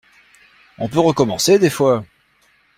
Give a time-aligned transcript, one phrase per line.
[0.79, 2.03] On peut recommencer, des fois!